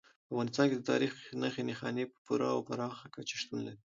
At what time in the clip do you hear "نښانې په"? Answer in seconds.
1.69-2.17